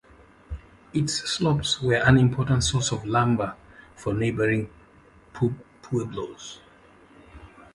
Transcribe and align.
Its 0.93 1.13
slopes 1.29 1.79
were 1.79 1.93
an 2.03 2.17
important 2.17 2.63
source 2.63 2.91
of 2.91 3.05
lumber 3.05 3.55
for 3.95 4.15
neighboring 4.15 4.67
pueblos. 5.83 6.59